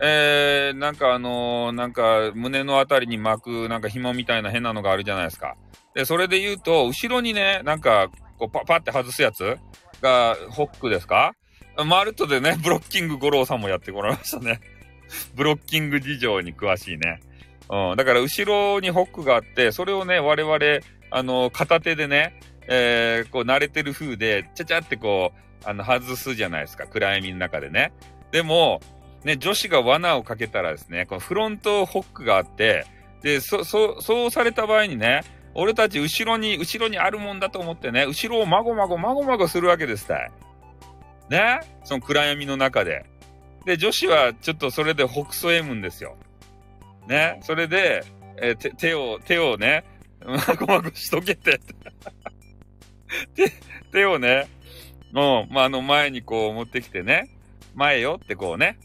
[0.00, 5.56] えー、なんかあのー、なんか胸のあたりに巻くなんか紐みたいな変なのがあるじゃないですか。
[5.94, 8.08] で、それで言うと、後ろにね、なんか、
[8.38, 9.56] こうパパって外すやつ
[10.02, 11.32] が、ホックですか？
[11.84, 14.60] マルトでね、ブロッキング五郎さんもやってこられましたね。
[15.34, 17.20] ブロッキング事情に詳しいね。
[17.68, 17.96] うん。
[17.96, 20.58] だから後ろにホックがあって、それをね、我々、
[21.10, 26.86] あの、片手でね、えー、こう慣れてる風で、ちゃちゃってこう、あの、外すじゃないですか。
[26.86, 27.92] 暗闇の中でね。
[28.32, 28.80] でも、
[29.24, 32.86] ね、女子が罠をかけたらですね、このフロントホックがあって、
[33.22, 35.22] で、そ、そ、そうされた場合にね、
[35.54, 40.30] 俺たち後ろに、後ろにあるもんだと思ってね、後ろをまごまごまごまごするわけですたい。
[41.30, 43.04] ねその暗闇の中で。
[43.64, 46.16] で、女子はちょっとそれで北総 M んですよ。
[47.08, 48.04] ねそれで、
[48.40, 49.84] えー、手、を、手をね、
[50.24, 51.60] まごまごしとけて
[53.34, 53.52] 手、
[53.92, 54.48] 手をね、
[55.12, 57.30] もう、まあ、あの前にこう持ってきてね、
[57.74, 58.78] 前よってこうね、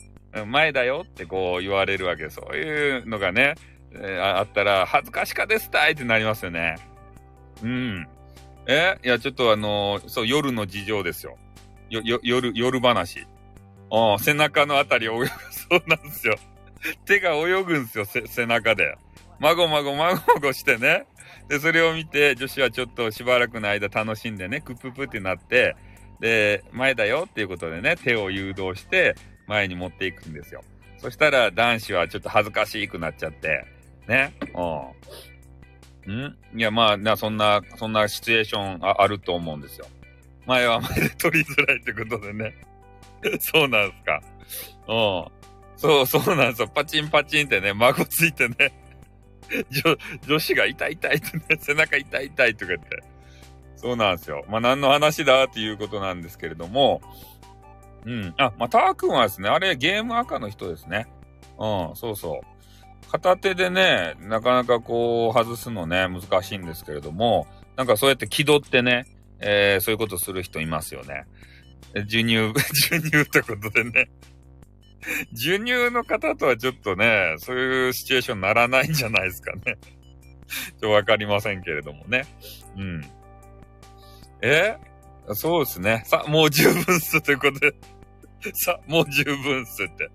[0.47, 2.29] 前だよってこう言われるわけ。
[2.29, 3.55] そういうのがね、
[3.93, 6.75] えーあったら、恥ずかしかですたいってなりますよね。
[7.61, 8.07] うん。
[8.67, 8.97] え？
[9.03, 11.37] いや、ちょっとあのーそう、夜の事情ですよ。
[11.91, 13.27] よ、よ、夜、夜話。
[13.91, 15.27] ああ、背中のあたりを泳ぐ。
[15.27, 16.35] そうなんですよ。
[17.05, 18.95] 手が泳ぐんですよ、背中で。
[19.39, 21.05] まごまごまごまごしてね。
[21.49, 25.75] で、それを見て、女子はちょっとしばらくの間楽しんでね、クッププってなって、
[26.21, 29.15] で、前だよっていうことでね、手を誘導して、
[29.47, 30.63] 前に持っていくんですよ。
[30.99, 33.65] そしたら男子はちょっと恥ずかしくなっちゃって、
[34.07, 34.33] ね。
[36.07, 36.13] うん。
[36.13, 36.37] ん？
[36.55, 39.87] いや、まあ、そんな、そんなシチュエーションああると思うんですよ。
[40.45, 42.55] 前は前で取りづらいってことでね。
[43.39, 44.21] そうなんすか。
[44.87, 45.41] うん。
[45.77, 46.67] そう、そうなんですよ。
[46.67, 48.55] パチンパチンってね、孫ついてね。
[49.71, 53.03] 女、女子が痛い痛いってね、 背中痛い痛いとか言って。
[53.75, 54.45] そうなんですよ。
[54.47, 57.01] まあ、何の話だっていうことなんですけれども。
[58.05, 58.33] うん。
[58.37, 61.07] あ、まあ、ター君はですね、あれゲーム赤の人ですね。
[61.57, 63.11] うん、そうそう。
[63.11, 69.05] 片手でね、なかなかこう、外すのね、難しいんですけれども、なんかそうやって気取ってね、
[69.41, 71.25] えーそういうことする人いますよね。
[71.93, 72.53] 授乳、
[72.89, 74.09] 授乳ってことでね。
[75.33, 79.61] 授乳の方とはちょっとね、そういうシチュエーションにならないんじゃないですかね。
[79.63, 82.25] ちょっとわかりませんけれどもね。
[82.77, 83.05] うん。
[84.41, 84.77] え？
[85.33, 86.03] そうですね。
[86.05, 87.73] さ、もう十分っすということで。
[88.53, 90.09] さ、もう十分っすって。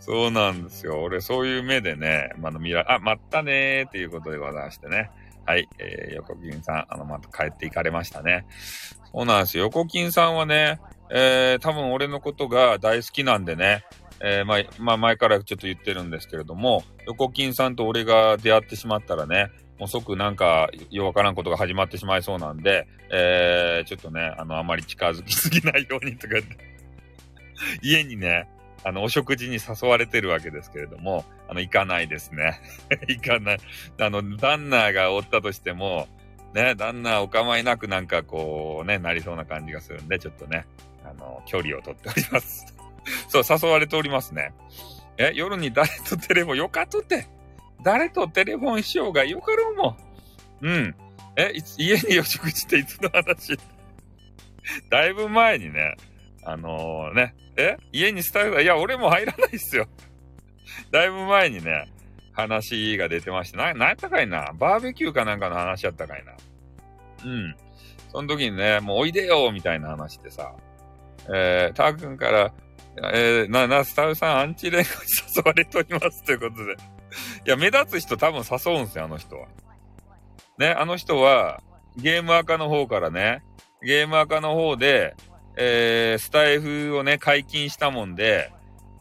[0.00, 1.00] そうなんですよ。
[1.02, 5.10] 俺、そういう目でね、まだ見ら、あ、まったねーっていうことでございましてね。
[5.50, 5.68] はい。
[5.78, 8.46] えー、横金さん、あの、また帰っていかれましたね。
[9.12, 9.64] そうなんですよ。
[9.64, 13.84] 横金さんはね、えー、多分俺のことが大好きなんでね、
[14.20, 26.34] えー、まあ、まあ、前からちょっと言ってるんですけれども、横金さんと俺が出会ってしまったらね、もう即なんか、ようわからんことが始まってしまいそうなんで、えー、ちょっとね、あの、あまり近づきすぎないようにとか、
[27.82, 28.46] 家にね、
[28.82, 32.60] あの、お食事に誘われてるわけですけれども、あの、行かないですね。
[33.08, 33.58] 行かない。
[33.98, 36.08] あの、旦那がおったとしても、
[36.54, 40.66] ね、旦那お構いなくなんかこうね、なりそうな感じがするんで、ちょっとね、
[41.04, 42.74] あの、距離を取っております。
[43.28, 44.52] そう、誘われておりますね。
[45.18, 47.26] え、夜に誰とテレフォン、よかとって。
[47.82, 49.96] 誰とテレフォンしようがよかろうも
[50.62, 50.66] ん。
[50.66, 50.94] うん。
[51.36, 53.58] え、家にお食事っていつの話？
[54.90, 55.96] だいぶ前にね、
[56.42, 57.76] あのね、え？
[57.92, 59.86] 家にスタッフが、いや、俺も入らないっすよ。
[60.90, 61.90] だいぶ前にね、
[62.32, 64.52] 話が出てまして、な、なんやったかいな？
[64.58, 66.32] バーベキューかなんかの話やったかいな。
[67.24, 67.54] うん。
[68.10, 70.52] その時にね、もうおいでよみたいな話でさ、
[71.32, 72.52] えー、ター君から、
[73.12, 74.88] えー、な、な、スタッフさんアンチ連合に
[75.36, 76.72] 誘われておりますということで。
[77.46, 79.46] いや、目立つ人多分誘うんすよ、あの人は。
[80.58, 81.62] ね、あの人は、
[81.96, 83.42] ゲーム赤の方からね、
[83.82, 85.14] ゲーム赤の方で、
[85.62, 88.50] えー、スタイフをね、解禁したもんで、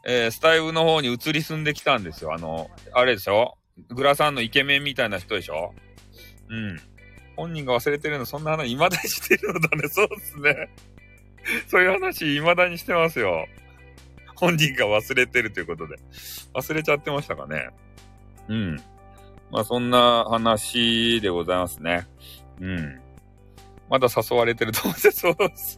[0.05, 2.33] えー、スタイフの方に移り住んできたんですよ。
[2.33, 3.57] あの、あれでしょ？
[3.87, 5.73] グラさんのイケメンみたいな人でしょ？
[6.49, 6.77] うん。
[7.37, 9.87] 本人が忘れてるの、そんな話、未だにしてるのだね。
[9.89, 10.69] そうっすね。
[11.69, 13.47] そういう話、未だにしてますよ。
[14.35, 15.95] 本人が忘れてるということで。
[16.53, 17.69] 忘れちゃってましたかね。
[18.49, 18.75] うん。
[19.49, 22.05] まあ、そんな話でございますね。
[22.59, 22.99] うん。
[23.89, 25.77] まだ誘われてると思って、そうっす。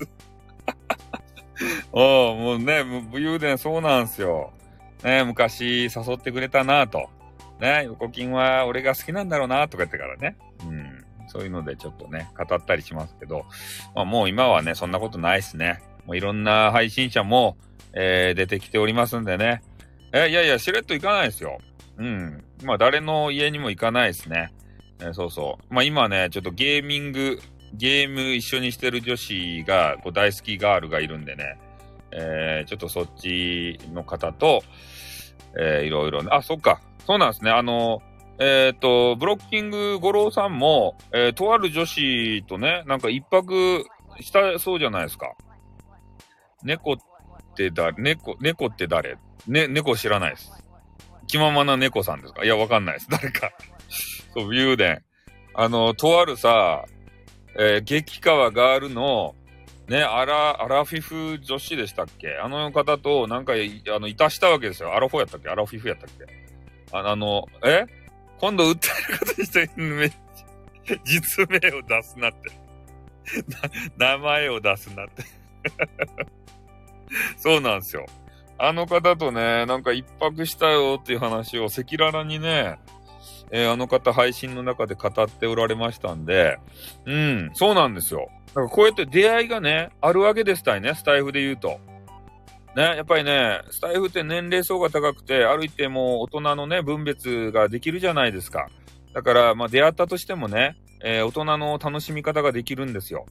[1.91, 4.53] おもうね、武勇伝そうなんすよ。
[5.03, 7.09] ね、昔誘ってくれたなと。
[7.59, 10.37] ね、横金は俺が好きなんだろうなとか言ってからね。
[10.67, 11.05] うん。
[11.27, 13.45] そういうのでちょっとね、語ったりしますけど、
[13.95, 15.81] まあもう今はね、そんなことないっすね。
[16.05, 17.57] もういろんな配信者も、
[17.93, 19.61] えー、出てきておりますんでね。
[20.11, 21.59] え、いやいや、しれっと行かないですよ。
[21.97, 22.43] うん。
[22.63, 24.51] まあ誰の家にも行かないですね。
[24.99, 25.73] えーそうそう。
[25.73, 27.39] まあ今ね、ちょっとゲーミング、
[27.73, 31.57] ゲーム一緒にしてる女子が、こう大好きガールがいるんでね。
[32.11, 34.61] えー、ちょっとそっちの方と、
[35.57, 36.29] えー、いろいろね。
[36.31, 36.81] あ、そっか。
[37.07, 37.51] そうなんですね。
[37.51, 38.01] あの、
[38.39, 43.85] えっ、と、ブロッキング五郎さんも、えーとある女子とね、なんか一泊
[44.19, 45.33] したそうじゃないですか。
[46.63, 46.97] 猫っ
[47.55, 49.17] て誰猫、猫って誰？
[49.47, 50.51] ね、猫知らないです。
[51.27, 52.43] 気ままな猫さんですか？
[52.43, 53.07] いや、わかんないです。
[53.09, 53.51] 誰か。
[54.33, 55.03] そう、武勇伝。
[55.53, 56.85] あの、とあるさ、
[57.57, 59.35] えー激川ガールの、
[59.87, 62.37] ね、アラ、アラフィフ女子でしたっけ？
[62.37, 64.95] あの方と、なんか、あの、いたしたわけですよ。
[64.95, 65.49] アラフォーやったっけ？
[65.49, 66.25] アラフィフやったっけ？
[66.93, 67.85] あの、え？
[68.39, 72.51] 今度訴えることにして、めっちゃ、実名を出すなって。
[73.97, 75.23] 名前を出すなって。
[77.37, 78.05] そうなんですよ。
[78.57, 82.79] あの方とね、なんか一泊したよっていう話を赤裸々にね、
[83.51, 86.57] えーあの方配信の中で語っておられましたんで、
[87.05, 88.29] うん、そうなんですよ。
[88.55, 91.79] だかこうやって出会いがね、あるわけですたいね、スタイフで言うと。
[92.75, 98.69] ね、やっぱりね、スタイフって年齢層が高くて、歩いても大人のね、分別ができるじゃないですか。
[99.13, 103.25] だから、まあ出会ったとしてもね、えー、大人の楽しみ方ができるんですよ。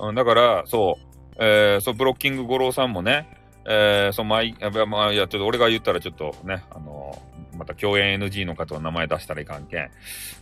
[0.00, 3.28] うん、だから、そう、えー、そう、ブロッキング五郎さんもね、
[3.68, 9.90] えー、そう、まあ、まあ、いや、ちょっと俺が言ったらちょっとね、あのー、また共演 NG の方の名前出したらいかんけん。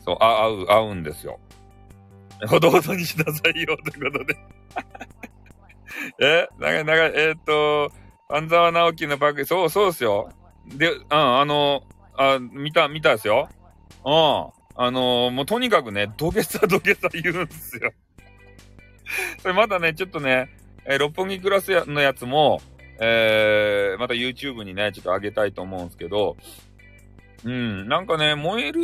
[0.05, 1.39] そう、あ、合う、合うんですよ。
[2.49, 4.37] ほどほどにしなさいよ、ということで
[6.21, 6.49] え？
[6.59, 7.93] なんか、なんか、えー、っと、
[8.29, 10.31] 半沢直樹のバッグ、そう、そうですよ。
[10.67, 11.85] で、うん、あの、
[12.17, 13.49] あ、見た、見たですよ。
[14.05, 14.11] う
[14.51, 14.65] ん。
[14.77, 17.93] あのもうとにかくね、土下座土下座言うんですよ。
[19.39, 20.49] それまだね、ちょっとね、
[20.85, 22.61] えー、六本木クラスのやつも、
[23.01, 26.37] えー、また YouTube にね、ちょっと上げたいと思うんですけど、
[27.45, 28.81] うん、なんかね、燃える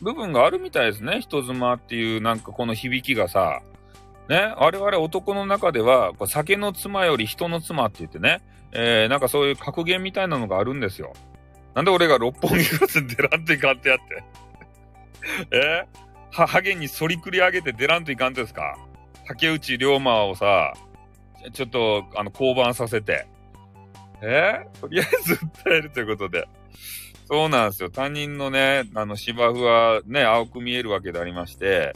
[0.00, 1.20] 部分があるみたいですね。
[1.20, 3.60] 人妻っていう、なんかこの響きがさ、
[4.28, 8.40] ね、我々男の中では、酒の妻より人の妻って言ってね、
[8.72, 11.12] えー、なんかそういう格言みたいなのがあるんですよ。
[11.74, 14.24] なんで俺が六本木クラス出らんといかんってやって。
[15.56, 18.78] えー、は、ハゲに反りくり上げて出らんといかんですか？
[19.26, 20.72] 竹内龍馬をさ、
[21.52, 23.26] ちょっと、あの、降板させて。
[24.22, 26.46] えー、とりあえず訴えるということで。
[27.30, 27.90] そうなんですよ。
[27.90, 31.92] 他人のね、あの、芝生はね、青く見えるわけでありまして、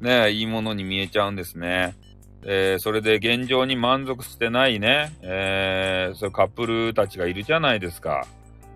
[0.00, 1.96] ね、いいものに見えちゃうんですね。
[2.44, 8.24] えー、それで現状に満足してないね、えー、そうカップルたちがいるじゃないですか。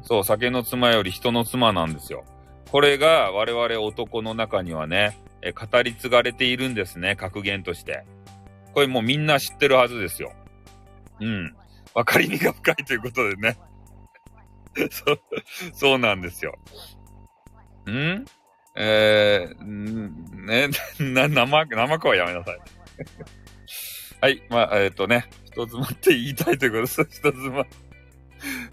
[0.03, 2.25] そう、酒の妻より人の妻なんですよ。
[2.73, 8.03] これが我々男の中にはね、え語り継がれているんですね、格言として。
[8.75, 10.33] これもうみんな知ってるはずですよ。
[11.21, 11.55] うん。
[11.95, 13.57] わかりみが深いということでね。
[14.91, 15.21] そう、
[15.73, 16.59] そうなんですよ。
[17.91, 18.25] ん？
[18.75, 20.47] えー、ん？
[20.47, 20.69] ね、
[21.01, 22.59] な、生、生子はやめなさい。
[24.21, 27.05] はい、まあ、えっ、ー、とね、人妻って言いたいということです。
[27.05, 27.67] 人妻。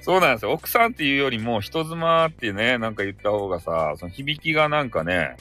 [0.02, 0.52] そうなんですよ。
[0.52, 5.38] 奥さんっていうよりも、人妻ってね、なんか言った方がさ、その響きがなんかね、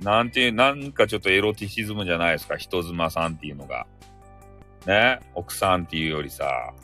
[0.00, 3.86] なんていう、なんかちょっとエロティシズムじゃないですか、人妻さんっていうのが。
[4.86, 6.74] ね、奥さんっていうよりさ、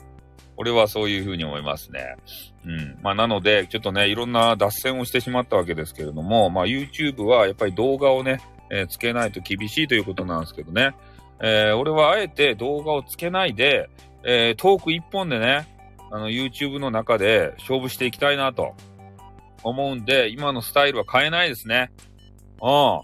[0.59, 2.17] 俺はそういうふうに思いますね。
[2.65, 2.99] うん。
[3.01, 10.95] まあ、なので、ちょっとね、いろんな脱線をしてしまったわけですけれども、まあ、YouTube はやっぱり動画をね、えー、つけないと厳しいということなんですけどね。
[11.41, 13.89] えー、俺はあえて動画をつけないで、
[14.25, 15.65] えー、トーク一本でね、
[16.11, 18.75] あの、YouTube の中で勝負していきたいなと
[19.63, 21.89] 思うんで、今のスタイルは変えないですね。
[22.61, 23.01] うん。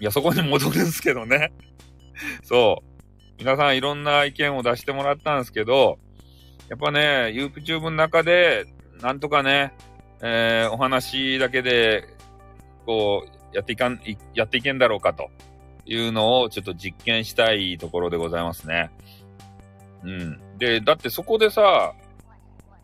[0.00, 1.52] いや、そこに戻るんですけどね。
[2.44, 2.90] そう。
[3.36, 5.98] 皆さんいろんな意見を出してもらったんですけど、
[6.70, 8.64] やっぱね、YouTube の中で、
[9.02, 9.74] なんとかね、
[10.22, 12.04] えー、お話だけで、
[12.86, 14.00] こう、やっていかん、
[14.34, 15.30] やっていけんだろうかと
[15.84, 18.92] いうのをちょっと実験したいところでございますね。
[20.04, 20.40] うん。
[20.58, 21.94] で、だってそこでさ、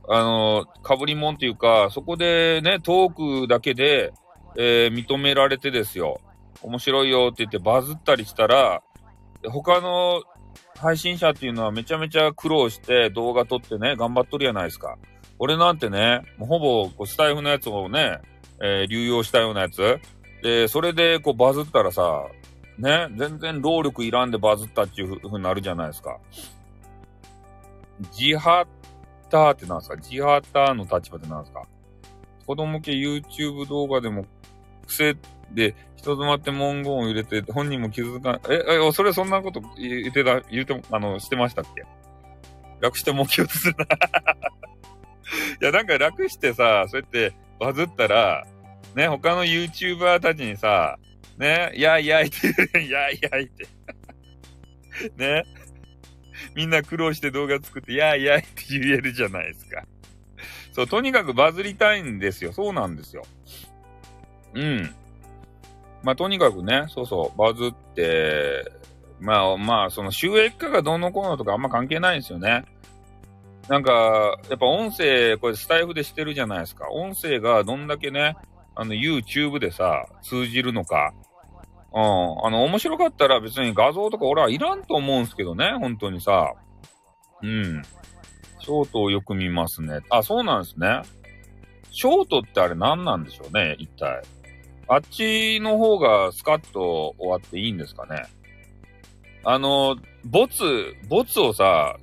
[0.09, 4.13] あの、かぶりもんっていうか、そこでね、トークだけで、
[4.57, 6.21] えー、認められてですよ。
[6.61, 8.83] 面白いよって言ってバズったりしたら、
[9.45, 10.25] 他の
[10.77, 14.99] 配信者っていうのはめちゃめちゃ苦労して動画撮ってね、頑張っとるやないですか。
[15.39, 18.21] 俺なんてね、もうほぼこうスタイフのやつをね、
[18.63, 20.01] えー、流用したようなやつ。
[20.43, 22.25] で、それでこうバズったらさ、
[22.79, 26.19] ね、全然労力いらんでバズったっていうふうになるじゃないですか。
[28.13, 28.67] ジハッ
[29.31, 29.97] ターってなんですか？
[29.97, 31.63] ジハッターの立場ってなんですか？
[32.47, 34.27] 子供系 YouTube 動画でも
[34.87, 35.17] 癖
[35.53, 41.85] で人妻って文言を入れて本人も気づかえ、え、それそんなこと言ってた、言っても、あの、してましたっけ？
[42.81, 43.85] 楽しても気をつするな
[45.61, 48.47] いや、なんか楽してさ、そうやってバズったら、
[48.95, 50.99] ね、他の YouTuber たちにさ、
[51.39, 52.49] ね、やいやいって、
[52.89, 53.67] やいやいって
[55.17, 55.43] ね。
[56.55, 59.85] みんな苦労して動画作って、やいやいって言えるじゃないですか。
[60.73, 62.53] そう、とにかくバズりたいんですよ。
[62.53, 63.25] そうなんですよ。
[64.55, 64.95] うん。
[66.07, 68.71] まあ、とにかくね、そうそう、バズって、
[69.19, 72.65] まあまあ、その収益化がどうのこうのとかあんま関係ないんですよね。
[73.69, 76.89] なんか、やっぱ音声、これスタイフでしてるじゃないですか。
[76.93, 78.37] 音声がどんだけね、
[78.77, 81.13] あの YouTube でさ、通じるのか。
[81.93, 82.01] うん。
[82.47, 86.53] あの、面白かったら別に画像とか俺はいらんと思うんすけどね、本当にさ。
[87.43, 87.83] うん。
[88.61, 89.99] ショートをよく見ますね。
[90.11, 91.03] あ、そうなんですね。
[91.91, 94.23] ショートってあれ何なんでしょうね、一体。
[94.89, 98.27] あっちの方がスカッと終わっていいんですかね。
[99.45, 101.97] あの、ボツ、ボツをさ、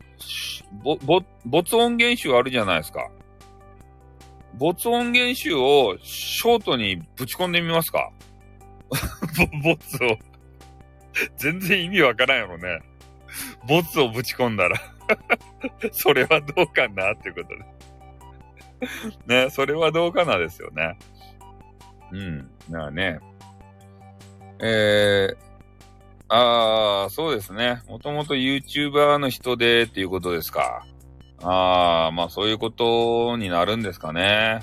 [0.83, 3.09] ボ、ボ、没音源集あるじゃないですか。
[4.55, 8.11] 没音源集をショートにぶち込んでみますか
[9.63, 10.17] ボツを
[11.37, 12.79] 全然意味わからんやろね。
[13.67, 14.79] ボツをぶち込んだら
[15.91, 17.49] それはどうかなっていうこと
[19.27, 19.45] で。
[19.45, 20.97] ね、それはどうかなですよね。
[22.13, 22.49] うん。
[22.69, 23.19] だからね。
[24.59, 25.35] えー、
[26.29, 27.81] ああ、そうですね。
[27.87, 30.85] もともと YouTuber の人でっていうことですか。
[31.41, 34.61] ああ、まあそういうことになるんですかね。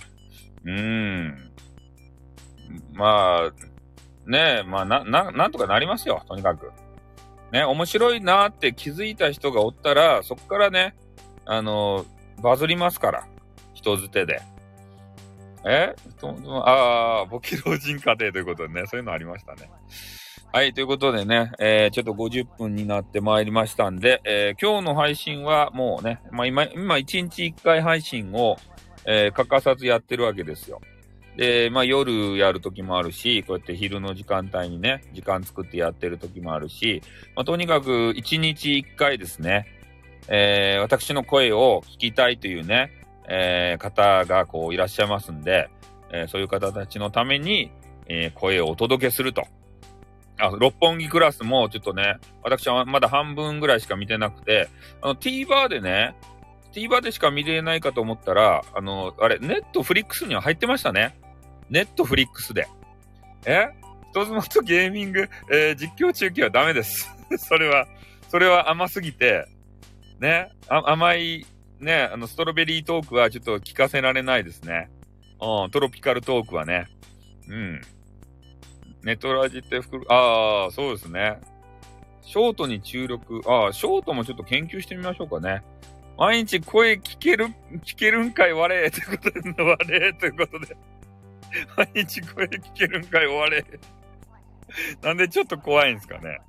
[0.64, 1.50] うん。
[2.94, 6.70] まあ、ねえ、まあな、な、なんとかなりますよ、とにかく。
[7.52, 10.94] ね、面白いなって気づいた人がおったら、そこからね、
[11.46, 12.06] あの、
[12.42, 13.26] バズりますから。
[13.74, 14.40] 人づてで。
[15.64, 15.94] え？
[16.64, 19.70] ああ、簿記老人家庭ということでね、そういうのありましたね。
[20.52, 28.56] はい、ということでね、えー、ちょっと50分になってまいりましたんで、えー、今日の配信はもうね、まあ今、今1日1回配信を、
[29.04, 30.80] えー、欠かさずやってるわけですよ。
[31.36, 37.00] で、まあ夜やる時もあるし、こうやって昼の時間帯にね、時間作ってやってる時もあるし、
[37.36, 39.66] まあとにかく1日1回ですね、
[40.26, 42.90] えー、私の声を聞きたいというね、
[43.30, 45.70] えー、方がこういらっしゃいますんで、
[46.12, 47.70] えー、そういう方たちのために、
[48.08, 49.44] えー、声をお届けすると。
[50.38, 54.68] あ、六本木クラスもちょっとね、私はまだ半分ぐらいしか見てなくて、
[55.00, 56.16] あの TVer でね、
[56.72, 61.16] TVer でしか見れないかと思ったら、あの、あれ、ネットフリックスには入ってましたね。
[61.68, 62.66] ネットフリックスで。
[63.46, 63.68] え？
[64.10, 67.14] 人妻とゲーミング、えー、実況中継はダメです。
[67.38, 67.86] それは、
[68.28, 69.46] それは甘すぎて、
[70.18, 71.46] ね、甘い、
[71.80, 74.90] ね、あの、ストロベリートークはちょっと聞かせられないですね。
[75.40, 76.86] うん、トロピカルトークはね。
[77.48, 77.80] うん。
[79.02, 81.40] ネトラジって袋、ああ、そうですね。
[82.22, 83.40] ショートに注力。
[83.46, 85.62] ああ、ショートもちょっと研究してみましょうかね。
[86.18, 87.46] 毎日声聞ける、
[87.82, 90.76] 聞けるんかい我れということで、我ということで。
[91.76, 93.64] 毎日声聞けるんかい我
[95.02, 96.40] なんでちょっと怖いんですかね。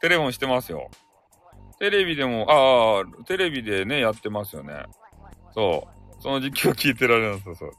[0.00, 0.90] テレフォンしてますよ。
[1.80, 4.84] テレビでも、ああ、テレビでね、やってますよね。
[5.54, 6.22] そう。
[6.22, 7.72] その実況聞いてられるんですよ、そう。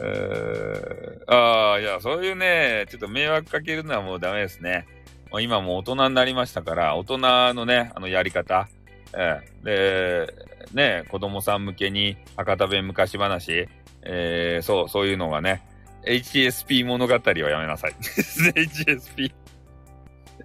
[0.00, 4.86] えー、ああ、いや、そういうね、ちょっと迷惑かけるのはもうダメですね。
[5.30, 7.18] もう今もう大人になりましたから、大人
[7.54, 8.68] のね、あのやり方。
[9.14, 10.34] えー、で、
[10.72, 13.68] ね、子供さん向けに博多弁昔話、
[14.02, 15.62] えー、そう、そういうのがね、
[16.06, 17.94] HSP 物語はやめなさい。
[18.02, 19.32] HSP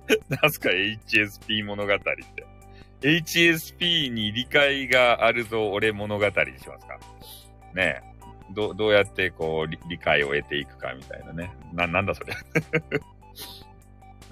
[0.30, 2.57] なんすか HSP 物語って。
[3.02, 7.00] HSP に理解があるぞ俺物語にしますか
[7.74, 8.08] ねえ。
[8.54, 11.56] どどうやってこう理解を得ていくかみたいなね。
[11.74, 12.34] な、なんだそれ。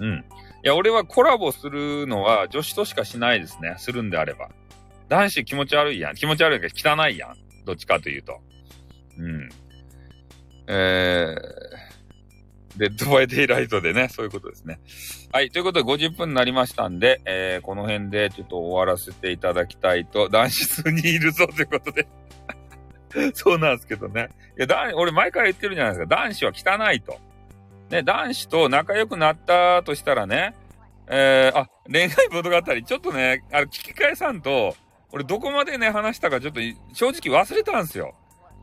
[0.00, 0.14] うん。
[0.18, 0.22] い
[0.62, 3.74] や、俺はコラボするのは女子としかしないですね。
[3.78, 4.50] するんであれば。
[5.08, 6.14] 男子気持ち悪いやん。
[6.14, 7.36] 気持ち悪いけど汚いやん。
[7.64, 8.40] どっちかというと。
[9.18, 9.48] うん。
[10.68, 11.65] えー、
[12.76, 14.78] デッドバイデイライトでね、そういうことですね。
[15.32, 15.50] はい。
[15.50, 22.06] ということで50分になりましたんで、えー、この辺でちょっと終わらせていただきたいと、男子数にいるぞということで
[23.34, 24.28] そうなんですけどね。
[24.58, 26.16] いや、だ俺前から言ってるじゃないですか。
[26.16, 27.18] 男子は汚いと。
[27.90, 30.54] ね、男子と仲良くなったとしたらね、
[31.08, 34.76] えー、あ、恋愛物語、ちょっとね、あれ聞き返さんと、
[35.12, 36.60] 俺どこまでね、話したかちょっと
[36.92, 38.14] 正直忘れたんですよ。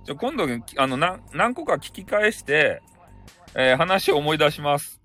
[0.06, 0.46] ちょ、今度、
[0.78, 2.82] あの、何個か聞き返して、
[3.56, 5.00] えー、話を思い出します。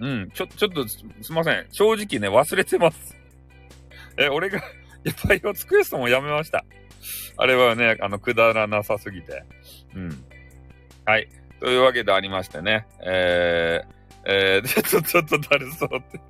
[0.00, 1.66] うん、ちょ、ちょっとす、いません。
[1.70, 3.16] 正直ね、忘れてます。
[4.16, 4.58] え俺が、
[5.04, 6.64] いっぱいを尽くすのもやめました。
[7.36, 9.44] あれはね、あの、くだらなさすぎて。
[9.94, 10.24] うん。
[11.04, 11.28] はい。
[11.60, 16.20] というわけでありましてね、えー、えー、 ちょっと、ちょっとだるそうって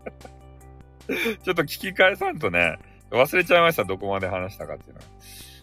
[1.43, 2.78] ちょっと聞き返さんとね、
[3.11, 5.07] 忘れちゃいました、どこまで話したかっていうのは。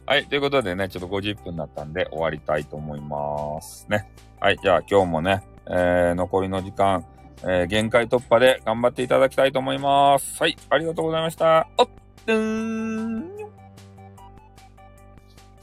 [0.08, 0.26] はい。
[0.28, 4.08] ということでね、ちょっと50分になったんで終わりたいと思いますね。
[4.40, 4.58] はい。
[4.62, 7.06] じゃあ今日もね、えー、残りの時間、
[7.44, 10.42] えー、限界突破で頑張っていただきたいと思います。
[10.42, 10.56] はい。
[10.70, 11.68] ありがとうございました。
[11.78, 11.90] おっ、
[12.26, 13.55] とーん。